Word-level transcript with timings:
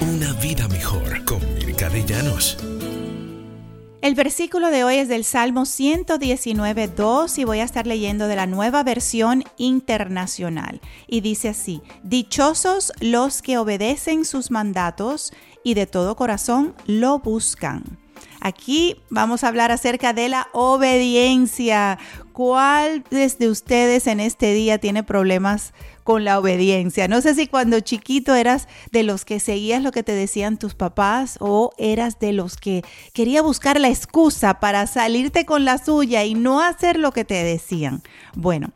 Una 0.00 0.32
vida 0.34 0.68
mejor 0.68 1.24
con 1.24 1.40
Mirka 1.54 1.88
de. 1.88 2.56
El 4.02 4.14
versículo 4.14 4.70
de 4.70 4.84
hoy 4.84 4.96
es 4.96 5.08
del 5.08 5.24
Salmo 5.24 5.66
119, 5.66 6.88
2 6.88 7.38
y 7.38 7.44
voy 7.44 7.58
a 7.58 7.64
estar 7.64 7.86
leyendo 7.86 8.28
de 8.28 8.36
la 8.36 8.46
nueva 8.46 8.84
versión 8.84 9.42
internacional. 9.56 10.80
Y 11.08 11.22
dice 11.22 11.48
así, 11.48 11.82
Dichosos 12.04 12.92
los 13.00 13.42
que 13.42 13.58
obedecen 13.58 14.24
sus 14.24 14.52
mandatos 14.52 15.32
y 15.64 15.74
de 15.74 15.86
todo 15.86 16.14
corazón 16.14 16.74
lo 16.86 17.18
buscan. 17.18 18.03
Aquí 18.40 18.96
vamos 19.10 19.42
a 19.42 19.48
hablar 19.48 19.72
acerca 19.72 20.12
de 20.12 20.28
la 20.28 20.48
obediencia. 20.52 21.98
¿Cuál 22.32 23.04
de 23.10 23.48
ustedes 23.48 24.06
en 24.06 24.20
este 24.20 24.52
día 24.54 24.78
tiene 24.78 25.02
problemas 25.02 25.72
con 26.02 26.24
la 26.24 26.38
obediencia? 26.38 27.08
No 27.08 27.20
sé 27.20 27.34
si 27.34 27.46
cuando 27.46 27.80
chiquito 27.80 28.34
eras 28.34 28.68
de 28.92 29.02
los 29.02 29.24
que 29.24 29.40
seguías 29.40 29.82
lo 29.82 29.92
que 29.92 30.02
te 30.02 30.12
decían 30.12 30.58
tus 30.58 30.74
papás 30.74 31.38
o 31.40 31.72
eras 31.78 32.18
de 32.18 32.32
los 32.32 32.56
que 32.56 32.82
quería 33.12 33.40
buscar 33.40 33.80
la 33.80 33.88
excusa 33.88 34.60
para 34.60 34.86
salirte 34.86 35.46
con 35.46 35.64
la 35.64 35.78
suya 35.78 36.24
y 36.24 36.34
no 36.34 36.60
hacer 36.60 36.98
lo 36.98 37.12
que 37.12 37.24
te 37.24 37.42
decían. 37.44 38.02
Bueno, 38.34 38.72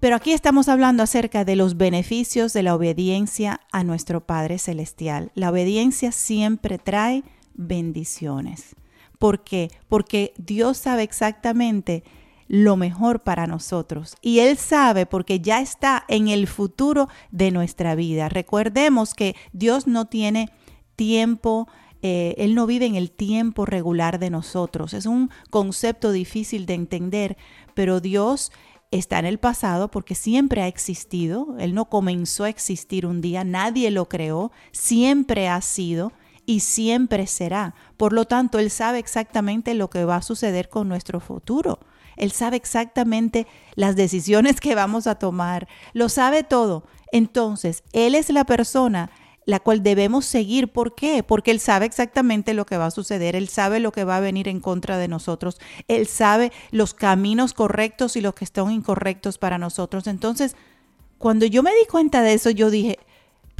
pero 0.00 0.16
aquí 0.16 0.32
estamos 0.32 0.68
hablando 0.68 1.02
acerca 1.02 1.44
de 1.44 1.56
los 1.56 1.76
beneficios 1.76 2.54
de 2.54 2.62
la 2.62 2.74
obediencia 2.74 3.60
a 3.70 3.84
nuestro 3.84 4.22
Padre 4.22 4.58
Celestial. 4.58 5.30
La 5.34 5.50
obediencia 5.50 6.10
siempre 6.10 6.78
trae 6.78 7.22
bendiciones. 7.54 8.76
¿Por 9.18 9.44
qué? 9.44 9.70
Porque 9.88 10.32
Dios 10.38 10.78
sabe 10.78 11.02
exactamente 11.02 12.04
lo 12.48 12.76
mejor 12.76 13.20
para 13.20 13.46
nosotros. 13.46 14.16
Y 14.22 14.40
Él 14.40 14.56
sabe 14.56 15.06
porque 15.06 15.38
ya 15.38 15.60
está 15.60 16.04
en 16.08 16.26
el 16.26 16.48
futuro 16.48 17.08
de 17.30 17.52
nuestra 17.52 17.94
vida. 17.94 18.28
Recordemos 18.28 19.14
que 19.14 19.36
Dios 19.52 19.86
no 19.86 20.06
tiene 20.06 20.50
tiempo, 20.96 21.68
eh, 22.02 22.34
Él 22.38 22.56
no 22.56 22.66
vive 22.66 22.86
en 22.86 22.96
el 22.96 23.12
tiempo 23.12 23.66
regular 23.66 24.18
de 24.18 24.30
nosotros. 24.30 24.94
Es 24.94 25.06
un 25.06 25.30
concepto 25.50 26.10
difícil 26.10 26.66
de 26.66 26.74
entender, 26.74 27.36
pero 27.74 28.00
Dios 28.00 28.50
está 28.90 29.20
en 29.20 29.26
el 29.26 29.38
pasado 29.38 29.90
porque 29.90 30.14
siempre 30.14 30.62
ha 30.62 30.66
existido. 30.66 31.56
Él 31.60 31.72
no 31.72 31.84
comenzó 31.84 32.44
a 32.44 32.48
existir 32.48 33.06
un 33.06 33.20
día, 33.20 33.44
nadie 33.44 33.90
lo 33.90 34.08
creó, 34.08 34.50
siempre 34.72 35.48
ha 35.48 35.60
sido 35.60 36.12
y 36.46 36.60
siempre 36.60 37.26
será. 37.26 37.74
Por 37.96 38.12
lo 38.12 38.24
tanto, 38.24 38.58
Él 38.58 38.70
sabe 38.70 38.98
exactamente 38.98 39.74
lo 39.74 39.90
que 39.90 40.04
va 40.04 40.16
a 40.16 40.22
suceder 40.22 40.68
con 40.68 40.88
nuestro 40.88 41.20
futuro. 41.20 41.80
Él 42.16 42.32
sabe 42.32 42.56
exactamente 42.56 43.46
las 43.74 43.96
decisiones 43.96 44.60
que 44.60 44.74
vamos 44.74 45.06
a 45.06 45.14
tomar. 45.14 45.68
Lo 45.92 46.08
sabe 46.08 46.42
todo. 46.42 46.84
Entonces, 47.12 47.82
Él 47.92 48.14
es 48.14 48.30
la 48.30 48.44
persona 48.44 49.10
la 49.46 49.60
cual 49.60 49.82
debemos 49.82 50.24
seguir. 50.24 50.68
¿Por 50.68 50.94
qué? 50.94 51.22
Porque 51.22 51.50
Él 51.50 51.60
sabe 51.60 51.86
exactamente 51.86 52.54
lo 52.54 52.66
que 52.66 52.76
va 52.76 52.86
a 52.86 52.90
suceder, 52.90 53.36
Él 53.36 53.48
sabe 53.48 53.80
lo 53.80 53.92
que 53.92 54.04
va 54.04 54.16
a 54.16 54.20
venir 54.20 54.48
en 54.48 54.60
contra 54.60 54.98
de 54.98 55.08
nosotros, 55.08 55.58
Él 55.88 56.06
sabe 56.06 56.52
los 56.70 56.94
caminos 56.94 57.52
correctos 57.52 58.16
y 58.16 58.20
los 58.20 58.34
que 58.34 58.44
están 58.44 58.70
incorrectos 58.70 59.38
para 59.38 59.58
nosotros. 59.58 60.06
Entonces, 60.06 60.56
cuando 61.18 61.46
yo 61.46 61.62
me 61.62 61.70
di 61.70 61.86
cuenta 61.90 62.22
de 62.22 62.34
eso, 62.34 62.50
yo 62.50 62.70
dije, 62.70 62.98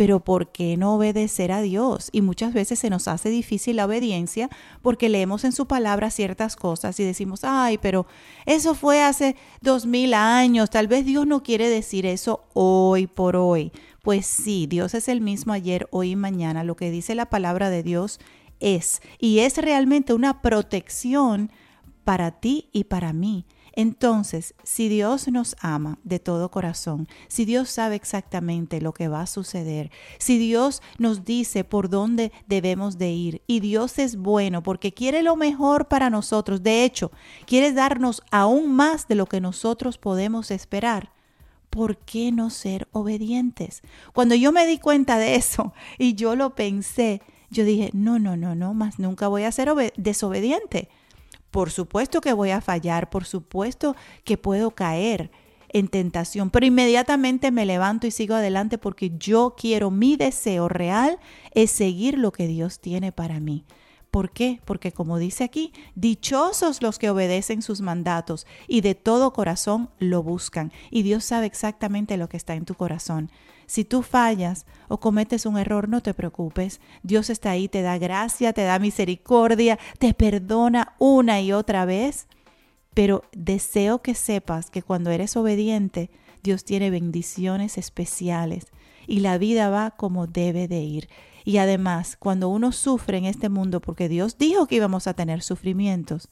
pero 0.00 0.20
¿por 0.20 0.50
qué 0.50 0.78
no 0.78 0.94
obedecer 0.94 1.52
a 1.52 1.60
Dios? 1.60 2.08
Y 2.10 2.22
muchas 2.22 2.54
veces 2.54 2.78
se 2.78 2.88
nos 2.88 3.06
hace 3.06 3.28
difícil 3.28 3.76
la 3.76 3.84
obediencia 3.84 4.48
porque 4.80 5.10
leemos 5.10 5.44
en 5.44 5.52
su 5.52 5.66
palabra 5.66 6.10
ciertas 6.10 6.56
cosas 6.56 6.98
y 6.98 7.04
decimos, 7.04 7.40
ay, 7.44 7.76
pero 7.76 8.06
eso 8.46 8.74
fue 8.74 9.02
hace 9.02 9.36
dos 9.60 9.84
mil 9.84 10.14
años, 10.14 10.70
tal 10.70 10.88
vez 10.88 11.04
Dios 11.04 11.26
no 11.26 11.42
quiere 11.42 11.68
decir 11.68 12.06
eso 12.06 12.46
hoy 12.54 13.08
por 13.08 13.36
hoy. 13.36 13.72
Pues 14.02 14.24
sí, 14.24 14.66
Dios 14.66 14.94
es 14.94 15.06
el 15.06 15.20
mismo 15.20 15.52
ayer, 15.52 15.86
hoy 15.90 16.12
y 16.12 16.16
mañana. 16.16 16.64
Lo 16.64 16.76
que 16.76 16.90
dice 16.90 17.14
la 17.14 17.28
palabra 17.28 17.68
de 17.68 17.82
Dios 17.82 18.20
es, 18.58 19.02
y 19.18 19.40
es 19.40 19.58
realmente 19.58 20.14
una 20.14 20.40
protección 20.40 21.52
para 22.04 22.30
ti 22.30 22.70
y 22.72 22.84
para 22.84 23.12
mí. 23.12 23.44
Entonces, 23.80 24.54
si 24.62 24.90
Dios 24.90 25.26
nos 25.28 25.56
ama 25.58 25.98
de 26.04 26.18
todo 26.18 26.50
corazón, 26.50 27.08
si 27.28 27.46
Dios 27.46 27.70
sabe 27.70 27.96
exactamente 27.96 28.82
lo 28.82 28.92
que 28.92 29.08
va 29.08 29.22
a 29.22 29.26
suceder, 29.26 29.90
si 30.18 30.36
Dios 30.36 30.82
nos 30.98 31.24
dice 31.24 31.64
por 31.64 31.88
dónde 31.88 32.30
debemos 32.46 32.98
de 32.98 33.10
ir 33.10 33.42
y 33.46 33.60
Dios 33.60 33.98
es 33.98 34.16
bueno 34.16 34.62
porque 34.62 34.92
quiere 34.92 35.22
lo 35.22 35.34
mejor 35.34 35.88
para 35.88 36.10
nosotros, 36.10 36.62
de 36.62 36.84
hecho, 36.84 37.10
quiere 37.46 37.72
darnos 37.72 38.22
aún 38.30 38.70
más 38.70 39.08
de 39.08 39.14
lo 39.14 39.24
que 39.24 39.40
nosotros 39.40 39.96
podemos 39.96 40.50
esperar. 40.50 41.14
¿Por 41.70 41.96
qué 41.96 42.32
no 42.32 42.50
ser 42.50 42.86
obedientes? 42.92 43.80
Cuando 44.12 44.34
yo 44.34 44.52
me 44.52 44.66
di 44.66 44.76
cuenta 44.76 45.16
de 45.16 45.36
eso 45.36 45.72
y 45.96 46.16
yo 46.16 46.36
lo 46.36 46.54
pensé, 46.54 47.22
yo 47.48 47.64
dije, 47.64 47.88
no, 47.94 48.18
no, 48.18 48.36
no, 48.36 48.54
no, 48.54 48.74
más 48.74 48.98
nunca 48.98 49.26
voy 49.26 49.44
a 49.44 49.52
ser 49.52 49.72
desobediente 49.96 50.90
por 51.50 51.70
supuesto 51.70 52.20
que 52.20 52.32
voy 52.32 52.50
a 52.50 52.60
fallar, 52.60 53.10
por 53.10 53.24
supuesto 53.24 53.96
que 54.24 54.36
puedo 54.36 54.70
caer 54.72 55.30
en 55.72 55.88
tentación, 55.88 56.50
pero 56.50 56.66
inmediatamente 56.66 57.50
me 57.50 57.64
levanto 57.64 58.06
y 58.06 58.10
sigo 58.10 58.34
adelante 58.34 58.78
porque 58.78 59.12
yo 59.18 59.54
quiero, 59.56 59.90
mi 59.90 60.16
deseo 60.16 60.68
real 60.68 61.18
es 61.54 61.70
seguir 61.70 62.18
lo 62.18 62.32
que 62.32 62.46
Dios 62.46 62.80
tiene 62.80 63.12
para 63.12 63.38
mí. 63.40 63.64
¿Por 64.10 64.30
qué? 64.30 64.60
Porque 64.64 64.92
como 64.92 65.18
dice 65.18 65.44
aquí, 65.44 65.72
dichosos 65.94 66.82
los 66.82 66.98
que 66.98 67.10
obedecen 67.10 67.62
sus 67.62 67.80
mandatos 67.80 68.46
y 68.66 68.80
de 68.80 68.94
todo 68.96 69.32
corazón 69.32 69.90
lo 69.98 70.22
buscan. 70.22 70.72
Y 70.90 71.02
Dios 71.02 71.24
sabe 71.24 71.46
exactamente 71.46 72.16
lo 72.16 72.28
que 72.28 72.36
está 72.36 72.54
en 72.54 72.64
tu 72.64 72.74
corazón. 72.74 73.30
Si 73.66 73.84
tú 73.84 74.02
fallas 74.02 74.66
o 74.88 74.98
cometes 74.98 75.46
un 75.46 75.56
error, 75.56 75.88
no 75.88 76.02
te 76.02 76.12
preocupes. 76.12 76.80
Dios 77.04 77.30
está 77.30 77.52
ahí, 77.52 77.68
te 77.68 77.82
da 77.82 77.98
gracia, 77.98 78.52
te 78.52 78.64
da 78.64 78.80
misericordia, 78.80 79.78
te 80.00 80.12
perdona 80.12 80.96
una 80.98 81.40
y 81.40 81.52
otra 81.52 81.84
vez. 81.84 82.26
Pero 82.94 83.22
deseo 83.30 84.02
que 84.02 84.16
sepas 84.16 84.70
que 84.70 84.82
cuando 84.82 85.10
eres 85.10 85.36
obediente, 85.36 86.10
Dios 86.42 86.64
tiene 86.64 86.90
bendiciones 86.90 87.78
especiales 87.78 88.66
y 89.06 89.20
la 89.20 89.38
vida 89.38 89.70
va 89.70 89.92
como 89.92 90.26
debe 90.26 90.66
de 90.66 90.80
ir. 90.80 91.08
Y 91.44 91.58
además, 91.58 92.16
cuando 92.16 92.48
uno 92.48 92.72
sufre 92.72 93.18
en 93.18 93.24
este 93.24 93.48
mundo, 93.48 93.80
porque 93.80 94.08
Dios 94.08 94.38
dijo 94.38 94.66
que 94.66 94.76
íbamos 94.76 95.06
a 95.06 95.14
tener 95.14 95.42
sufrimientos, 95.42 96.28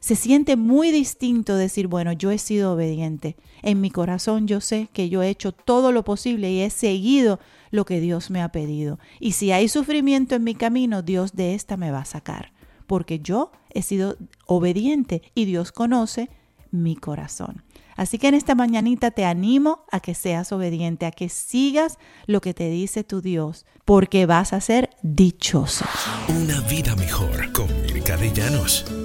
se 0.00 0.16
siente 0.16 0.56
muy 0.56 0.90
distinto 0.90 1.56
decir, 1.56 1.86
bueno, 1.86 2.12
yo 2.12 2.30
he 2.30 2.38
sido 2.38 2.72
obediente. 2.72 3.36
En 3.62 3.82
mi 3.82 3.90
corazón 3.90 4.46
yo 4.46 4.62
sé 4.62 4.88
que 4.94 5.10
yo 5.10 5.22
he 5.22 5.28
hecho 5.28 5.52
todo 5.52 5.92
lo 5.92 6.04
posible 6.04 6.50
y 6.50 6.62
he 6.62 6.70
seguido 6.70 7.38
lo 7.70 7.84
que 7.84 8.00
Dios 8.00 8.30
me 8.30 8.40
ha 8.40 8.50
pedido. 8.50 8.98
Y 9.20 9.32
si 9.32 9.52
hay 9.52 9.68
sufrimiento 9.68 10.34
en 10.34 10.44
mi 10.44 10.54
camino, 10.54 11.02
Dios 11.02 11.32
de 11.34 11.54
esta 11.54 11.76
me 11.76 11.90
va 11.90 12.00
a 12.00 12.06
sacar, 12.06 12.52
porque 12.86 13.20
yo 13.20 13.52
he 13.68 13.82
sido 13.82 14.16
obediente 14.46 15.22
y 15.34 15.44
Dios 15.44 15.70
conoce 15.70 16.30
mi 16.70 16.96
corazón. 16.96 17.62
Así 17.96 18.18
que 18.18 18.28
en 18.28 18.34
esta 18.34 18.54
mañanita 18.54 19.10
te 19.10 19.24
animo 19.24 19.84
a 19.90 20.00
que 20.00 20.14
seas 20.14 20.52
obediente, 20.52 21.06
a 21.06 21.10
que 21.10 21.28
sigas 21.28 21.98
lo 22.26 22.40
que 22.40 22.54
te 22.54 22.70
dice 22.70 23.04
tu 23.04 23.20
Dios, 23.20 23.66
porque 23.84 24.26
vas 24.26 24.52
a 24.52 24.60
ser 24.60 24.90
dichoso. 25.02 25.84
Una 26.28 26.60
vida 26.62 26.96
mejor 26.96 27.52
con 27.52 27.66
Mirka 27.82 28.16
de. 28.16 28.99